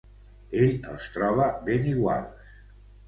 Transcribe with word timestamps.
Ell 0.61 0.71
els 0.93 1.05
troba 1.17 1.49
ben 1.69 1.87
iguals. 1.93 2.57